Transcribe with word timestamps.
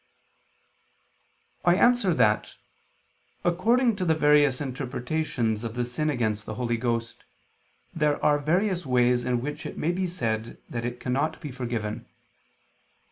I 1.63 1.75
answer 1.75 2.11
that, 2.15 2.55
According 3.43 3.97
to 3.97 4.03
the 4.05 4.15
various 4.15 4.59
interpretations 4.59 5.63
of 5.63 5.75
the 5.75 5.85
sin 5.85 6.09
against 6.09 6.47
the 6.47 6.55
Holy 6.55 6.75
Ghost, 6.77 7.23
there 7.93 8.17
are 8.25 8.39
various 8.39 8.83
ways 8.83 9.25
in 9.25 9.41
which 9.41 9.63
it 9.63 9.77
may 9.77 9.91
be 9.91 10.07
said 10.07 10.57
that 10.71 10.85
it 10.85 10.99
cannot 10.99 11.39
be 11.39 11.51
forgiven. 11.51 12.07